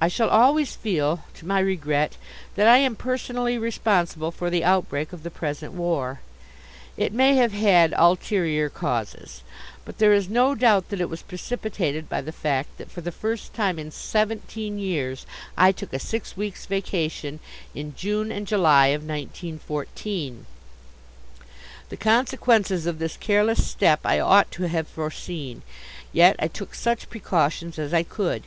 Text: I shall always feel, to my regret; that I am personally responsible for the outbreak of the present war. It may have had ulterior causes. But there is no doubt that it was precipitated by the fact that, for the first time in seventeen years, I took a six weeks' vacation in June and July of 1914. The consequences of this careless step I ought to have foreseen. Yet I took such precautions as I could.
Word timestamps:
I 0.00 0.08
shall 0.08 0.30
always 0.30 0.74
feel, 0.74 1.20
to 1.34 1.46
my 1.46 1.60
regret; 1.60 2.16
that 2.56 2.66
I 2.66 2.78
am 2.78 2.96
personally 2.96 3.56
responsible 3.56 4.32
for 4.32 4.50
the 4.50 4.64
outbreak 4.64 5.12
of 5.12 5.22
the 5.22 5.30
present 5.30 5.74
war. 5.74 6.18
It 6.96 7.12
may 7.12 7.36
have 7.36 7.52
had 7.52 7.94
ulterior 7.96 8.68
causes. 8.68 9.44
But 9.84 9.98
there 9.98 10.12
is 10.12 10.28
no 10.28 10.56
doubt 10.56 10.88
that 10.88 11.00
it 11.00 11.08
was 11.08 11.22
precipitated 11.22 12.08
by 12.08 12.20
the 12.20 12.32
fact 12.32 12.78
that, 12.78 12.90
for 12.90 13.00
the 13.00 13.12
first 13.12 13.54
time 13.54 13.78
in 13.78 13.92
seventeen 13.92 14.76
years, 14.80 15.24
I 15.56 15.70
took 15.70 15.92
a 15.92 16.00
six 16.00 16.36
weeks' 16.36 16.66
vacation 16.66 17.38
in 17.76 17.94
June 17.94 18.32
and 18.32 18.48
July 18.48 18.88
of 18.88 19.02
1914. 19.02 20.46
The 21.90 21.96
consequences 21.96 22.86
of 22.86 22.98
this 22.98 23.16
careless 23.16 23.64
step 23.64 24.00
I 24.04 24.18
ought 24.18 24.50
to 24.50 24.64
have 24.66 24.88
foreseen. 24.88 25.62
Yet 26.12 26.34
I 26.40 26.48
took 26.48 26.74
such 26.74 27.08
precautions 27.08 27.78
as 27.78 27.94
I 27.94 28.02
could. 28.02 28.42